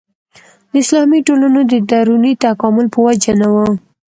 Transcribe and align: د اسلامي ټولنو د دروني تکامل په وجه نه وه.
د 0.71 0.73
اسلامي 0.83 1.19
ټولنو 1.27 1.59
د 1.71 1.73
دروني 1.89 2.33
تکامل 2.45 2.85
په 2.93 2.99
وجه 3.05 3.33
نه 3.41 3.47
وه. 3.53 3.67